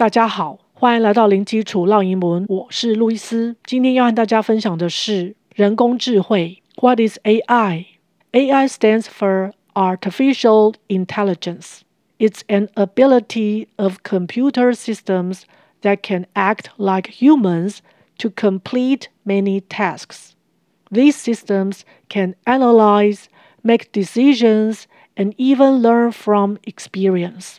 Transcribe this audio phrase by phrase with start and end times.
[0.00, 3.54] 大家好，欢迎来到零基础溜英文，我是路易斯。
[3.64, 6.62] 今天要和大家分享的是人工智慧。
[6.76, 7.84] What is AI?
[8.32, 11.80] AI stands for Artificial Intelligence.
[12.18, 15.42] It's an ability of computer systems
[15.82, 17.80] that can act like humans
[18.20, 20.30] to complete many tasks.
[20.90, 23.24] These systems can analyze,
[23.62, 27.58] make decisions, and even learn from experience.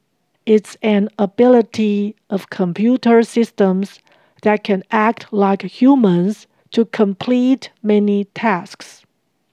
[0.46, 3.98] It's an ability of computer systems
[4.42, 9.02] that can act like humans to complete many tasks.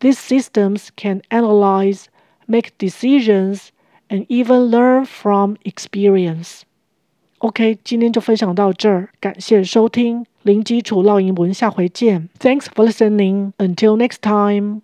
[0.02, 2.10] These systems can analyze,
[2.48, 3.72] make decisions,
[4.10, 6.64] and even learn from experience.
[7.38, 12.28] OK，今天就分享到这儿，感谢收听零基础溜英文，下回见。
[12.40, 13.54] Thanks for listening.
[13.58, 14.82] Until next time.